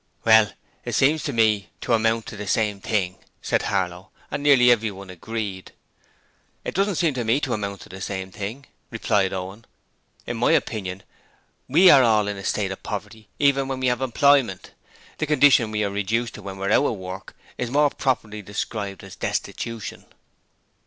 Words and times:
'Well, 0.25 0.51
it 0.83 0.93
seems 0.95 1.21
to 1.25 1.31
me 1.31 1.69
to 1.81 1.93
amount 1.93 2.25
to 2.25 2.35
the 2.35 2.47
same 2.47 2.81
thing,' 2.81 3.19
said 3.39 3.61
Harlow, 3.61 4.09
and 4.31 4.41
nearly 4.41 4.71
everyone 4.71 5.11
agreed. 5.11 5.73
'It 6.65 6.73
doesn't 6.73 6.95
seem 6.95 7.13
to 7.13 7.23
me 7.23 7.39
to 7.41 7.53
amount 7.53 7.81
to 7.81 7.89
the 7.89 8.01
same 8.01 8.31
thing,' 8.31 8.65
Owen 8.65 8.73
replied. 8.89 9.63
'In 10.25 10.37
my 10.37 10.53
opinion, 10.53 11.03
we 11.67 11.91
are 11.91 12.01
all 12.01 12.27
in 12.27 12.35
a 12.37 12.43
state 12.43 12.71
of 12.71 12.81
poverty 12.81 13.29
even 13.37 13.67
when 13.67 13.79
we 13.79 13.89
have 13.93 14.01
employment 14.01 14.71
the 15.19 15.27
condition 15.27 15.69
we 15.69 15.83
are 15.83 15.91
reduced 15.91 16.33
to 16.33 16.41
when 16.41 16.57
we're 16.57 16.71
out 16.71 16.87
of 16.87 16.95
work 16.97 17.35
is 17.59 17.69
more 17.69 17.91
properly 17.91 18.41
described 18.41 19.03
as 19.03 19.15
destitution.' 19.15 20.05